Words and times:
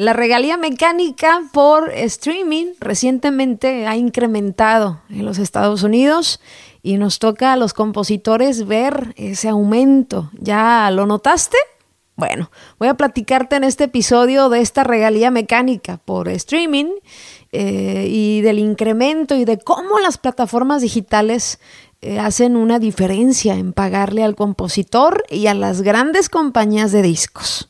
La 0.00 0.14
regalía 0.14 0.56
mecánica 0.56 1.42
por 1.52 1.92
streaming 1.92 2.68
recientemente 2.80 3.86
ha 3.86 3.98
incrementado 3.98 5.02
en 5.10 5.26
los 5.26 5.36
Estados 5.36 5.82
Unidos 5.82 6.40
y 6.82 6.96
nos 6.96 7.18
toca 7.18 7.52
a 7.52 7.56
los 7.56 7.74
compositores 7.74 8.66
ver 8.66 9.12
ese 9.18 9.50
aumento. 9.50 10.30
¿Ya 10.38 10.90
lo 10.90 11.04
notaste? 11.04 11.58
Bueno, 12.16 12.50
voy 12.78 12.88
a 12.88 12.94
platicarte 12.94 13.56
en 13.56 13.64
este 13.64 13.84
episodio 13.84 14.48
de 14.48 14.62
esta 14.62 14.84
regalía 14.84 15.30
mecánica 15.30 15.98
por 15.98 16.30
streaming 16.30 16.94
eh, 17.52 18.06
y 18.08 18.40
del 18.40 18.58
incremento 18.58 19.34
y 19.34 19.44
de 19.44 19.58
cómo 19.58 19.98
las 19.98 20.16
plataformas 20.16 20.80
digitales 20.80 21.60
eh, 22.00 22.18
hacen 22.18 22.56
una 22.56 22.78
diferencia 22.78 23.52
en 23.56 23.74
pagarle 23.74 24.24
al 24.24 24.34
compositor 24.34 25.24
y 25.28 25.46
a 25.48 25.52
las 25.52 25.82
grandes 25.82 26.30
compañías 26.30 26.90
de 26.90 27.02
discos. 27.02 27.69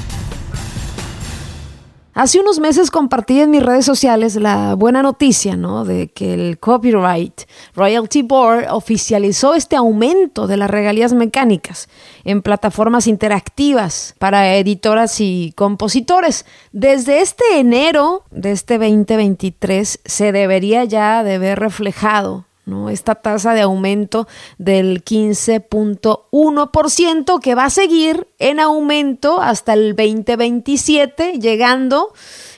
Hace 2.21 2.39
unos 2.39 2.59
meses 2.59 2.91
compartí 2.91 3.39
en 3.39 3.49
mis 3.49 3.63
redes 3.63 3.83
sociales 3.83 4.35
la 4.35 4.75
buena 4.75 5.01
noticia, 5.01 5.57
¿no? 5.57 5.85
De 5.85 6.09
que 6.09 6.35
el 6.35 6.59
Copyright 6.59 7.49
Royalty 7.73 8.21
Board 8.21 8.67
oficializó 8.69 9.55
este 9.55 9.75
aumento 9.75 10.45
de 10.45 10.55
las 10.55 10.69
regalías 10.69 11.13
mecánicas 11.13 11.89
en 12.23 12.43
plataformas 12.43 13.07
interactivas 13.07 14.13
para 14.19 14.55
editoras 14.55 15.19
y 15.19 15.51
compositores. 15.55 16.45
Desde 16.71 17.21
este 17.21 17.43
enero 17.57 18.23
de 18.29 18.51
este 18.51 18.77
2023 18.77 20.01
se 20.05 20.31
debería 20.31 20.83
ya 20.83 21.23
de 21.23 21.39
ver 21.39 21.57
reflejado 21.59 22.45
esta 22.89 23.15
tasa 23.15 23.53
de 23.53 23.61
aumento 23.61 24.27
del 24.57 25.03
15.1% 25.03 27.41
que 27.41 27.55
va 27.55 27.65
a 27.65 27.69
seguir 27.69 28.27
en 28.39 28.59
aumento 28.59 29.41
hasta 29.41 29.73
el 29.73 29.95
2027, 29.95 31.39
llegando 31.39 32.13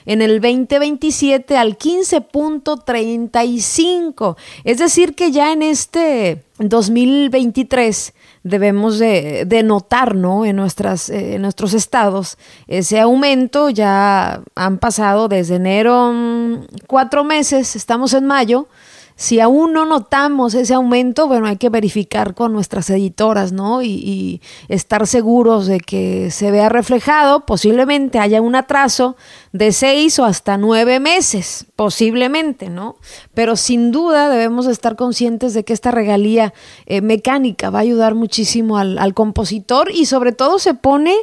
en 0.06 0.22
el 0.22 0.40
2027 0.40 1.56
al 1.56 1.78
15.35. 1.78 4.36
Es 4.64 4.78
decir, 4.78 5.14
que 5.14 5.30
ya 5.32 5.52
en 5.52 5.62
este 5.62 6.42
2023 6.58 8.12
debemos 8.44 8.98
de, 8.98 9.62
notar 9.64 10.14
¿no? 10.14 10.44
en, 10.44 10.56
nuestras, 10.56 11.08
en 11.08 11.40
nuestros 11.42 11.74
estados 11.74 12.38
ese 12.68 13.00
aumento. 13.00 13.70
Ya 13.70 14.42
han 14.54 14.78
pasado 14.78 15.28
desde 15.28 15.56
enero 15.56 16.12
mm, 16.12 16.66
cuatro 16.86 17.24
meses, 17.24 17.74
estamos 17.74 18.12
en 18.12 18.26
mayo 18.26 18.68
si 19.16 19.38
aún 19.38 19.72
no 19.72 19.86
notamos 19.86 20.54
ese 20.54 20.74
aumento, 20.74 21.28
bueno, 21.28 21.46
hay 21.46 21.56
que 21.56 21.68
verificar 21.68 22.34
con 22.34 22.52
nuestras 22.52 22.90
editoras, 22.90 23.52
¿no? 23.52 23.82
Y, 23.82 24.40
estar 24.68 25.06
seguros 25.06 25.66
de 25.66 25.78
que 25.78 26.30
se 26.30 26.50
vea 26.50 26.68
reflejado. 26.68 27.46
Posiblemente 27.46 28.18
haya 28.18 28.40
un 28.40 28.56
atraso 28.56 29.16
de 29.52 29.72
seis 29.72 30.18
o 30.18 30.24
hasta 30.24 30.56
nueve 30.56 30.98
meses, 30.98 31.66
posiblemente, 31.76 32.70
¿no? 32.70 32.96
Pero 33.34 33.56
sin 33.56 33.92
duda 33.92 34.28
debemos 34.28 34.66
estar 34.66 34.96
conscientes 34.96 35.54
de 35.54 35.64
que 35.64 35.72
esta 35.72 35.90
regalía 35.90 36.52
eh, 36.86 37.00
mecánica 37.00 37.70
va 37.70 37.78
a 37.78 37.82
ayudar 37.82 38.14
muchísimo 38.14 38.78
al, 38.78 39.14
compositor 39.14 39.90
y 39.92 40.06
sobre 40.06 40.32
todo 40.32 40.58
se 40.58 40.74
pone 40.74 41.14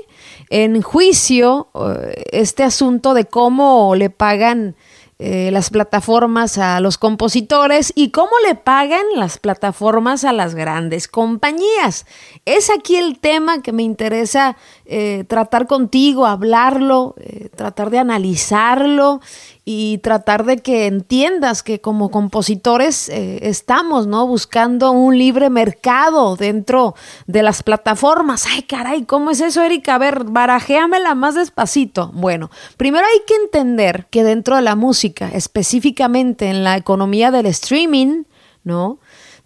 en 0.50 0.82
juicio 0.82 1.68
eh, 1.74 2.24
este 2.32 2.64
asunto 2.64 3.14
de 3.14 3.26
cómo 3.26 3.96
le 3.96 4.10
pagan 4.10 4.76
eh, 5.24 5.52
las 5.52 5.70
plataformas 5.70 6.58
a 6.58 6.80
los 6.80 6.98
compositores 6.98 7.94
y 7.96 8.10
cómo 8.10 8.32
le 8.48 8.56
pagan 8.56 9.04
las 9.16 9.38
plataformas 9.38 10.24
a 10.24 10.34
las 10.34 10.56
grandes 10.56 11.08
compañías. 11.08 12.08
Es 12.46 12.72
aquí 12.72 12.96
el 12.96 13.20
tema 13.20 13.62
que 13.62 13.72
me 13.72 13.84
interesa 13.84 14.58
eh, 14.86 15.24
tratar 15.28 15.68
contigo, 15.68 16.26
hablarlo, 16.26 17.14
eh, 17.20 17.50
tratar 17.56 17.92
de 17.92 18.00
analizarlo 18.00 19.22
y 19.64 20.00
tratar 20.00 20.46
de 20.46 20.58
que 20.58 20.88
entiendas 20.88 21.62
que 21.62 21.80
como 21.80 22.10
compositores 22.10 23.10
estamos 23.10 24.08
¿no? 24.08 24.26
buscando 24.26 24.92
un 24.92 25.18
libre 25.18 25.50
mercado 25.50 26.36
dentro 26.36 26.96
de 27.28 27.44
las 27.44 27.62
plataformas. 27.62 28.48
Ay, 28.48 28.64
caray, 28.64 29.04
¿cómo 29.04 29.30
es 29.30 29.40
eso, 29.40 29.62
Erika? 29.62 29.96
A 29.96 30.00
ver, 30.00 30.24
barajéamela 30.24 31.14
más 31.14 31.36
despacito. 31.36 32.12
Bueno, 32.14 32.50
primero 32.78 33.06
hay 33.06 33.22
que 33.28 33.36
entender 33.36 34.08
que 34.10 34.24
dentro 34.24 34.56
de 34.56 34.64
la 34.64 34.76
música, 34.76 35.30
específicamente 35.32 36.50
en 36.50 36.64
la 36.64 36.78
economía 36.78 37.30
del 37.30 37.46
streaming, 37.46 38.24
¿no? 38.64 39.00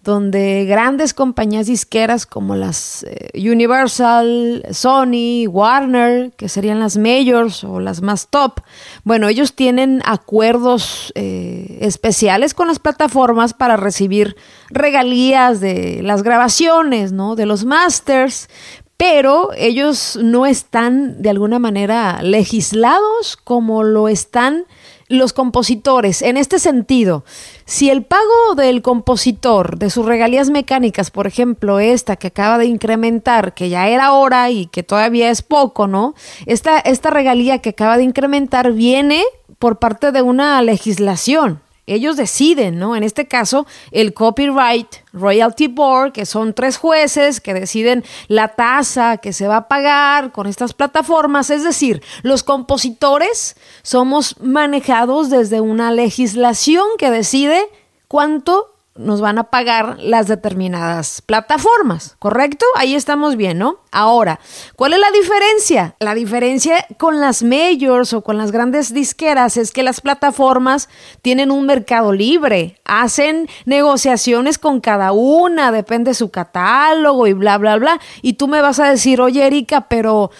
Donde 0.06 0.64
grandes 0.64 1.12
compañías 1.12 1.66
disqueras 1.66 2.24
como 2.24 2.54
las 2.54 3.02
eh, 3.02 3.50
Universal, 3.50 4.64
Sony, 4.70 5.46
Warner, 5.48 6.30
que 6.36 6.48
serían 6.48 6.80
las 6.80 6.96
majors 6.96 7.64
o 7.64 7.80
las 7.80 8.00
más 8.00 8.28
top, 8.28 8.60
bueno, 9.04 9.28
ellos 9.28 9.54
tienen 9.54 10.00
acuerdos 10.06 11.12
eh, 11.16 11.78
especiales 11.80 12.54
con 12.54 12.68
las 12.68 12.78
plataformas 12.78 13.52
para 13.52 13.76
recibir 13.76 14.36
regalías 14.70 15.60
de 15.60 16.00
las 16.02 16.22
grabaciones, 16.22 17.12
¿no? 17.12 17.34
De 17.34 17.44
los 17.44 17.64
masters, 17.64 18.48
pero 18.96 19.50
ellos 19.56 20.18
no 20.22 20.46
están 20.46 21.20
de 21.20 21.30
alguna 21.30 21.58
manera 21.58 22.22
legislados 22.22 23.36
como 23.36 23.82
lo 23.82 24.08
están 24.08 24.66
los 25.08 25.32
compositores, 25.32 26.22
en 26.22 26.36
este 26.36 26.58
sentido, 26.58 27.24
si 27.64 27.90
el 27.90 28.04
pago 28.04 28.54
del 28.56 28.82
compositor 28.82 29.78
de 29.78 29.90
sus 29.90 30.04
regalías 30.04 30.50
mecánicas, 30.50 31.10
por 31.10 31.26
ejemplo, 31.26 31.78
esta 31.78 32.16
que 32.16 32.28
acaba 32.28 32.58
de 32.58 32.66
incrementar, 32.66 33.54
que 33.54 33.68
ya 33.68 33.88
era 33.88 34.12
hora 34.12 34.50
y 34.50 34.66
que 34.66 34.82
todavía 34.82 35.30
es 35.30 35.42
poco, 35.42 35.86
¿no? 35.86 36.14
Esta, 36.46 36.78
esta 36.78 37.10
regalía 37.10 37.58
que 37.58 37.70
acaba 37.70 37.96
de 37.96 38.02
incrementar 38.02 38.72
viene 38.72 39.22
por 39.58 39.78
parte 39.78 40.12
de 40.12 40.22
una 40.22 40.60
legislación, 40.62 41.60
ellos 41.94 42.16
deciden, 42.16 42.78
¿no? 42.78 42.96
En 42.96 43.02
este 43.02 43.28
caso, 43.28 43.66
el 43.92 44.12
Copyright 44.12 44.88
Royalty 45.12 45.68
Board, 45.68 46.12
que 46.12 46.26
son 46.26 46.52
tres 46.52 46.76
jueces 46.76 47.40
que 47.40 47.54
deciden 47.54 48.04
la 48.28 48.48
tasa 48.48 49.18
que 49.18 49.32
se 49.32 49.46
va 49.46 49.56
a 49.56 49.68
pagar 49.68 50.32
con 50.32 50.46
estas 50.46 50.72
plataformas. 50.72 51.50
Es 51.50 51.64
decir, 51.64 52.02
los 52.22 52.42
compositores 52.42 53.56
somos 53.82 54.36
manejados 54.40 55.30
desde 55.30 55.60
una 55.60 55.92
legislación 55.92 56.86
que 56.98 57.10
decide 57.10 57.62
cuánto 58.08 58.75
nos 58.98 59.20
van 59.20 59.38
a 59.38 59.44
pagar 59.44 59.96
las 60.00 60.26
determinadas 60.26 61.22
plataformas, 61.22 62.16
¿correcto? 62.18 62.66
Ahí 62.76 62.94
estamos 62.94 63.36
bien, 63.36 63.58
¿no? 63.58 63.80
Ahora, 63.90 64.40
¿cuál 64.76 64.92
es 64.92 64.98
la 64.98 65.10
diferencia? 65.10 65.96
La 66.00 66.14
diferencia 66.14 66.86
con 66.98 67.20
las 67.20 67.42
majors 67.42 68.12
o 68.12 68.22
con 68.22 68.38
las 68.38 68.52
grandes 68.52 68.92
disqueras 68.92 69.56
es 69.56 69.72
que 69.72 69.82
las 69.82 70.00
plataformas 70.00 70.88
tienen 71.22 71.50
un 71.50 71.66
mercado 71.66 72.12
libre, 72.12 72.80
hacen 72.84 73.48
negociaciones 73.64 74.58
con 74.58 74.80
cada 74.80 75.12
una, 75.12 75.72
depende 75.72 76.10
de 76.10 76.14
su 76.14 76.30
catálogo 76.30 77.26
y 77.26 77.32
bla, 77.32 77.58
bla, 77.58 77.76
bla. 77.76 78.00
Y 78.22 78.34
tú 78.34 78.48
me 78.48 78.60
vas 78.60 78.80
a 78.80 78.90
decir, 78.90 79.20
oye, 79.20 79.46
Erika, 79.46 79.88
pero 79.88 80.30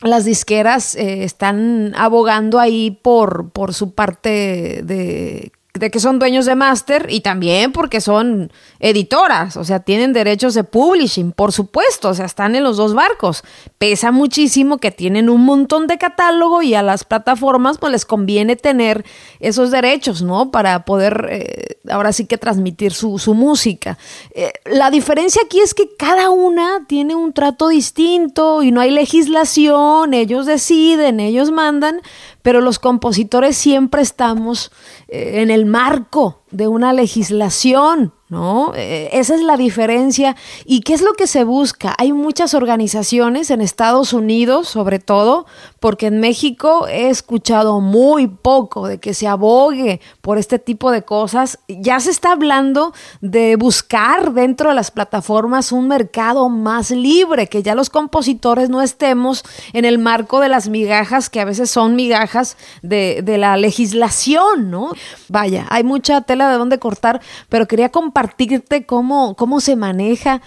las 0.00 0.24
disqueras 0.24 0.94
eh, 0.96 1.24
están 1.24 1.94
abogando 1.96 2.58
ahí 2.58 2.90
por, 2.90 3.50
por 3.50 3.72
su 3.74 3.94
parte 3.94 4.80
de 4.82 5.52
de 5.74 5.90
que 5.90 6.00
son 6.00 6.18
dueños 6.18 6.44
de 6.44 6.54
máster 6.54 7.06
y 7.08 7.20
también 7.20 7.72
porque 7.72 8.02
son 8.02 8.52
editoras, 8.78 9.56
o 9.56 9.64
sea, 9.64 9.80
tienen 9.80 10.12
derechos 10.12 10.52
de 10.52 10.64
publishing, 10.64 11.32
por 11.32 11.50
supuesto, 11.50 12.10
o 12.10 12.14
sea, 12.14 12.26
están 12.26 12.54
en 12.54 12.62
los 12.62 12.76
dos 12.76 12.92
barcos. 12.92 13.42
Pesa 13.78 14.12
muchísimo 14.12 14.76
que 14.76 14.90
tienen 14.90 15.30
un 15.30 15.46
montón 15.46 15.86
de 15.86 15.96
catálogo 15.96 16.60
y 16.60 16.74
a 16.74 16.82
las 16.82 17.04
plataformas 17.04 17.78
pues 17.78 17.90
les 17.90 18.04
conviene 18.04 18.54
tener 18.56 19.06
esos 19.40 19.70
derechos, 19.70 20.20
¿no? 20.20 20.50
Para 20.50 20.84
poder 20.84 21.28
eh, 21.30 21.78
ahora 21.88 22.12
sí 22.12 22.26
que 22.26 22.36
transmitir 22.36 22.92
su, 22.92 23.18
música. 23.32 23.96
Eh, 24.34 24.52
la 24.66 24.90
diferencia 24.90 25.40
aquí 25.42 25.60
es 25.60 25.72
que 25.72 25.96
cada 25.96 26.28
una 26.28 26.84
tiene 26.86 27.14
un 27.14 27.32
trato 27.32 27.68
distinto 27.68 28.62
y 28.62 28.72
no 28.72 28.82
hay 28.82 28.90
legislación, 28.90 30.12
ellos 30.12 30.44
deciden, 30.44 31.18
ellos 31.18 31.50
mandan, 31.50 32.02
pero 32.42 32.60
los 32.60 32.78
compositores 32.78 33.56
siempre 33.56 34.02
estamos 34.02 34.72
eh, 35.08 35.42
en 35.42 35.50
el 35.50 35.64
marco 35.66 36.41
de 36.52 36.68
una 36.68 36.92
legislación, 36.92 38.12
¿no? 38.32 38.72
Eh, 38.74 39.10
esa 39.12 39.34
es 39.34 39.42
la 39.42 39.58
diferencia. 39.58 40.36
¿Y 40.64 40.80
qué 40.80 40.94
es 40.94 41.02
lo 41.02 41.12
que 41.12 41.26
se 41.26 41.44
busca? 41.44 41.94
Hay 41.98 42.14
muchas 42.14 42.54
organizaciones 42.54 43.50
en 43.50 43.60
Estados 43.60 44.14
Unidos, 44.14 44.68
sobre 44.68 44.98
todo, 44.98 45.44
porque 45.80 46.06
en 46.06 46.18
México 46.18 46.86
he 46.88 47.10
escuchado 47.10 47.80
muy 47.80 48.28
poco 48.28 48.86
de 48.86 48.98
que 48.98 49.12
se 49.12 49.28
abogue 49.28 50.00
por 50.22 50.38
este 50.38 50.58
tipo 50.58 50.90
de 50.90 51.02
cosas. 51.02 51.58
Ya 51.68 52.00
se 52.00 52.10
está 52.10 52.32
hablando 52.32 52.94
de 53.20 53.56
buscar 53.56 54.32
dentro 54.32 54.70
de 54.70 54.76
las 54.76 54.90
plataformas 54.90 55.70
un 55.70 55.88
mercado 55.88 56.48
más 56.48 56.90
libre, 56.90 57.48
que 57.48 57.62
ya 57.62 57.74
los 57.74 57.90
compositores 57.90 58.70
no 58.70 58.80
estemos 58.80 59.44
en 59.74 59.84
el 59.84 59.98
marco 59.98 60.40
de 60.40 60.48
las 60.48 60.70
migajas, 60.70 61.28
que 61.28 61.40
a 61.40 61.44
veces 61.44 61.70
son 61.70 61.96
migajas 61.96 62.56
de, 62.80 63.20
de 63.22 63.36
la 63.36 63.58
legislación, 63.58 64.70
¿no? 64.70 64.92
Vaya, 65.28 65.66
hay 65.68 65.84
mucha 65.84 66.22
tela 66.22 66.41
de 66.50 66.58
dónde 66.58 66.78
cortar, 66.78 67.20
pero 67.48 67.66
quería 67.66 67.90
compartirte 67.90 68.86
cómo, 68.86 69.34
cómo 69.36 69.60
se 69.60 69.76
maneja 69.76 70.40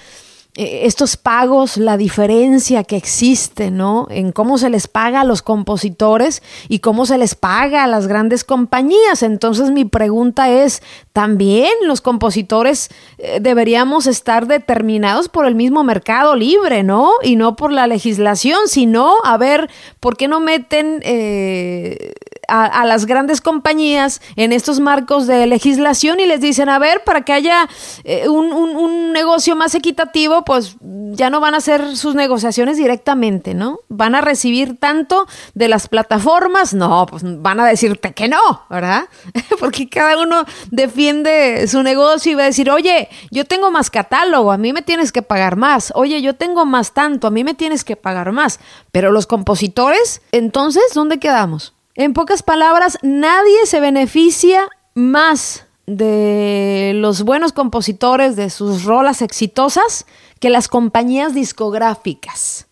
eh, 0.57 0.85
estos 0.85 1.17
pagos, 1.17 1.75
la 1.75 1.97
diferencia 1.97 2.85
que 2.85 2.95
existe, 2.95 3.71
¿no? 3.71 4.07
En 4.09 4.31
cómo 4.31 4.57
se 4.57 4.69
les 4.69 4.87
paga 4.87 5.21
a 5.21 5.23
los 5.25 5.41
compositores 5.41 6.41
y 6.69 6.79
cómo 6.79 7.05
se 7.05 7.17
les 7.17 7.35
paga 7.35 7.83
a 7.83 7.87
las 7.87 8.07
grandes 8.07 8.45
compañías. 8.45 9.21
Entonces 9.21 9.71
mi 9.71 9.83
pregunta 9.83 10.49
es, 10.49 10.81
¿también 11.11 11.71
los 11.85 11.99
compositores 11.99 12.89
eh, 13.17 13.39
deberíamos 13.41 14.07
estar 14.07 14.47
determinados 14.47 15.27
por 15.27 15.45
el 15.45 15.55
mismo 15.55 15.83
mercado 15.83 16.35
libre, 16.35 16.83
¿no? 16.83 17.11
Y 17.21 17.35
no 17.35 17.57
por 17.57 17.73
la 17.73 17.85
legislación, 17.87 18.59
sino, 18.67 19.15
a 19.25 19.37
ver, 19.37 19.69
¿por 19.99 20.15
qué 20.15 20.29
no 20.29 20.39
meten... 20.39 21.01
Eh, 21.03 22.13
a, 22.47 22.85
las 22.85 23.05
grandes 23.05 23.41
compañías 23.41 24.21
en 24.35 24.51
estos 24.53 24.79
marcos 24.79 25.27
de 25.27 25.47
legislación 25.47 26.19
y 26.19 26.25
les 26.25 26.41
dicen, 26.41 26.69
a 26.69 26.79
ver, 26.79 27.03
para 27.03 27.21
que 27.21 27.33
haya 27.33 27.67
un, 28.27 28.53
un 28.53 29.11
negocio 29.13 29.55
más 29.55 29.75
equitativo, 29.75 30.43
pues 30.45 30.77
ya 31.15 31.29
no 31.29 31.39
van 31.39 31.53
a 31.53 31.57
hacer 31.57 31.95
sus 31.95 32.15
negociaciones 32.15 32.77
directamente, 32.77 33.53
¿no? 33.53 33.79
Van 33.89 34.15
a 34.15 34.21
recibir 34.21 34.77
tanto 34.77 35.27
de 35.53 35.67
las 35.67 35.87
plataformas, 35.87 36.73
no, 36.73 37.05
pues 37.05 37.23
van 37.25 37.59
a 37.59 37.65
decirte 37.65 38.13
que 38.13 38.27
no, 38.27 38.63
¿verdad? 38.69 39.05
Porque 39.59 39.89
cada 39.89 40.21
uno 40.21 40.45
defiende 40.71 41.67
su 41.67 41.83
negocio 41.83 42.31
y 42.31 42.35
va 42.35 42.43
a 42.43 42.47
decir, 42.47 42.69
oye, 42.69 43.09
yo 43.31 43.45
tengo 43.45 43.71
más 43.71 43.89
catálogo, 43.89 44.51
a 44.51 44.57
mí 44.57 44.73
me 44.73 44.81
tienes 44.81 45.11
que 45.11 45.21
pagar 45.21 45.55
más, 45.55 45.91
oye, 45.95 46.21
yo 46.21 46.35
tengo 46.35 46.65
más 46.65 46.93
tanto, 46.93 47.27
a 47.27 47.31
mí 47.31 47.43
me 47.43 47.53
tienes 47.53 47.83
que 47.83 47.95
pagar 47.95 48.31
más, 48.31 48.59
pero 48.91 49.11
los 49.11 49.27
compositores, 49.27 50.21
entonces, 50.31 50.83
¿dónde 50.93 51.19
quedamos? 51.19 51.74
En 51.97 52.11
pocas 52.11 52.43
palabras, 52.43 52.97
nadie 53.03 53.65
se 53.65 53.79
beneficia 53.79 54.67
más 54.95 55.65
de 55.87 56.91
los 56.95 57.23
buenos 57.23 57.53
compositores, 57.53 58.35
de 58.35 58.49
sus 58.49 58.83
rolas 58.83 59.21
exitosas, 59.21 60.05
que 60.41 60.49
las 60.49 60.67
compañías 60.67 61.33
discográficas. 61.33 62.67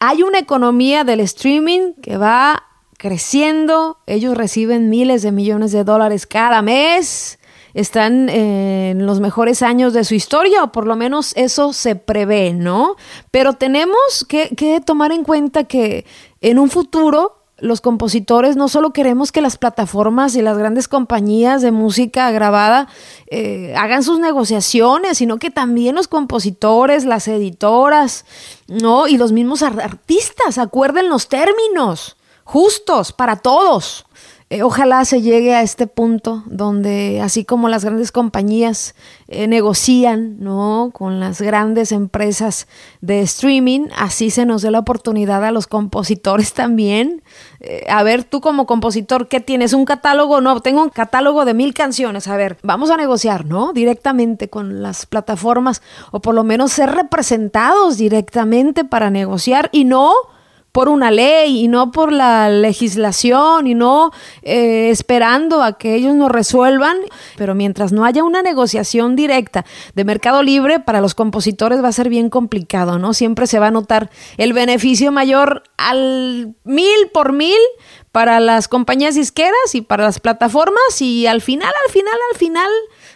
Hay 0.00 0.24
una 0.24 0.40
economía 0.40 1.04
del 1.04 1.20
streaming 1.20 1.92
que 2.02 2.16
va 2.16 2.64
creciendo, 2.98 3.98
ellos 4.06 4.36
reciben 4.36 4.90
miles 4.90 5.22
de 5.22 5.30
millones 5.30 5.70
de 5.70 5.84
dólares 5.84 6.26
cada 6.26 6.60
mes, 6.60 7.38
están 7.72 8.28
en 8.28 9.06
los 9.06 9.20
mejores 9.20 9.62
años 9.62 9.92
de 9.92 10.02
su 10.02 10.16
historia, 10.16 10.64
o 10.64 10.72
por 10.72 10.88
lo 10.88 10.96
menos 10.96 11.34
eso 11.36 11.72
se 11.72 11.94
prevé, 11.94 12.52
¿no? 12.52 12.96
Pero 13.30 13.52
tenemos 13.52 14.26
que, 14.28 14.48
que 14.56 14.80
tomar 14.80 15.12
en 15.12 15.22
cuenta 15.22 15.64
que 15.64 16.04
en 16.40 16.58
un 16.58 16.68
futuro 16.68 17.39
los 17.60 17.80
compositores 17.80 18.56
no 18.56 18.68
solo 18.68 18.92
queremos 18.92 19.32
que 19.32 19.40
las 19.40 19.56
plataformas 19.56 20.34
y 20.36 20.42
las 20.42 20.58
grandes 20.58 20.88
compañías 20.88 21.62
de 21.62 21.72
música 21.72 22.30
grabada 22.30 22.88
eh, 23.28 23.74
hagan 23.76 24.02
sus 24.02 24.18
negociaciones, 24.18 25.18
sino 25.18 25.38
que 25.38 25.50
también 25.50 25.94
los 25.94 26.08
compositores, 26.08 27.04
las 27.04 27.28
editoras, 27.28 28.24
¿no? 28.66 29.06
Y 29.06 29.16
los 29.16 29.32
mismos 29.32 29.62
artistas 29.62 30.58
acuerden 30.58 31.08
los 31.08 31.28
términos 31.28 32.16
justos 32.44 33.12
para 33.12 33.36
todos. 33.36 34.06
Eh, 34.52 34.64
ojalá 34.64 35.04
se 35.04 35.22
llegue 35.22 35.54
a 35.54 35.62
este 35.62 35.86
punto 35.86 36.42
donde, 36.46 37.20
así 37.22 37.44
como 37.44 37.68
las 37.68 37.84
grandes 37.84 38.10
compañías 38.10 38.96
eh, 39.28 39.46
negocian 39.46 40.40
¿no? 40.40 40.90
con 40.92 41.20
las 41.20 41.40
grandes 41.40 41.92
empresas 41.92 42.66
de 43.00 43.20
streaming, 43.20 43.86
así 43.96 44.30
se 44.30 44.46
nos 44.46 44.62
dé 44.62 44.72
la 44.72 44.80
oportunidad 44.80 45.44
a 45.44 45.52
los 45.52 45.68
compositores 45.68 46.52
también. 46.54 47.22
Eh, 47.60 47.86
a 47.88 48.02
ver, 48.02 48.24
tú 48.24 48.40
como 48.40 48.66
compositor, 48.66 49.28
¿qué 49.28 49.38
tienes? 49.38 49.72
¿Un 49.72 49.84
catálogo? 49.84 50.40
No, 50.40 50.58
tengo 50.58 50.82
un 50.82 50.90
catálogo 50.90 51.44
de 51.44 51.54
mil 51.54 51.72
canciones. 51.72 52.26
A 52.26 52.34
ver, 52.34 52.58
vamos 52.64 52.90
a 52.90 52.96
negociar, 52.96 53.44
¿no? 53.44 53.72
Directamente 53.72 54.50
con 54.50 54.82
las 54.82 55.06
plataformas 55.06 55.80
o 56.10 56.18
por 56.18 56.34
lo 56.34 56.42
menos 56.42 56.72
ser 56.72 56.90
representados 56.90 57.98
directamente 57.98 58.84
para 58.84 59.10
negociar 59.10 59.68
y 59.70 59.84
no 59.84 60.12
por 60.72 60.88
una 60.88 61.10
ley 61.10 61.64
y 61.64 61.68
no 61.68 61.90
por 61.90 62.12
la 62.12 62.48
legislación 62.48 63.66
y 63.66 63.74
no 63.74 64.12
eh, 64.42 64.90
esperando 64.90 65.62
a 65.62 65.78
que 65.78 65.94
ellos 65.94 66.14
nos 66.14 66.30
resuelvan. 66.30 66.96
Pero 67.36 67.54
mientras 67.54 67.92
no 67.92 68.04
haya 68.04 68.24
una 68.24 68.42
negociación 68.42 69.16
directa 69.16 69.64
de 69.94 70.04
mercado 70.04 70.42
libre, 70.42 70.80
para 70.80 71.00
los 71.00 71.14
compositores 71.14 71.82
va 71.82 71.88
a 71.88 71.92
ser 71.92 72.08
bien 72.08 72.30
complicado, 72.30 72.98
¿no? 72.98 73.14
Siempre 73.14 73.46
se 73.46 73.58
va 73.58 73.68
a 73.68 73.70
notar 73.70 74.10
el 74.36 74.52
beneficio 74.52 75.12
mayor 75.12 75.62
al 75.76 76.54
mil 76.64 77.08
por 77.12 77.32
mil 77.32 77.58
para 78.12 78.40
las 78.40 78.68
compañías 78.68 79.14
disqueras 79.14 79.74
y 79.74 79.82
para 79.82 80.04
las 80.04 80.18
plataformas 80.18 81.00
y 81.00 81.26
al 81.26 81.40
final, 81.40 81.72
al 81.86 81.92
final, 81.92 82.14
al 82.32 82.38
final 82.38 82.70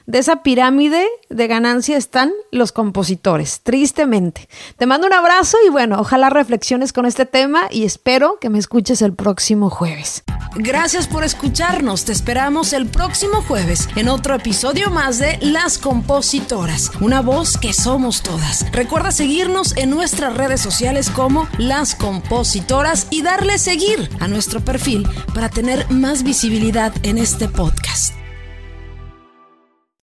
de 0.07 0.19
esa 0.19 0.43
pirámide 0.43 1.07
de 1.31 1.47
ganancia 1.47 1.97
están 1.97 2.33
los 2.51 2.73
compositores, 2.73 3.61
tristemente. 3.63 4.49
Te 4.77 4.87
mando 4.87 5.07
un 5.07 5.13
abrazo 5.13 5.57
y 5.67 5.71
bueno, 5.71 5.99
ojalá 5.99 6.31
reflexiones 6.31 6.93
con 6.93 7.07
este 7.07 7.27
tema 7.27 7.69
y 7.71 7.85
espero 7.85 8.39
que 8.41 8.51
me 8.51 8.59
escuches 8.59 9.03
el 9.03 9.15
próximo 9.15 9.71
jueves. 9.71 10.25
Gracias 10.57 11.09
por 11.09 11.25
escucharnos, 11.25 12.05
te 12.05 12.13
esperamos 12.13 12.73
el 12.73 12.87
próximo 12.87 13.43
jueves 13.43 13.89
en 13.97 14.09
otro 14.09 14.35
episodio 14.35 14.91
más 14.91 15.19
de 15.19 15.39
Las 15.41 15.79
Compositoras, 15.79 16.93
una 17.01 17.23
voz 17.23 17.59
que 17.59 17.73
somos 17.73 18.23
todas. 18.23 18.71
Recuerda 18.71 19.11
seguirnos 19.11 19.77
en 19.77 19.91
nuestras 19.91 20.37
redes 20.37 20.61
sociales 20.61 21.11
como 21.11 21.49
Las 21.59 21.95
Compositoras 21.95 23.09
y 23.11 23.23
darle 23.23 23.59
seguir 23.59 24.09
a 24.21 24.29
nuestro 24.29 24.61
perfil 24.61 25.09
para 25.35 25.49
tener 25.49 25.91
más 25.91 26.23
visibilidad 26.23 26.93
en 27.03 27.19
este 27.19 27.49
podcast. 27.49 28.14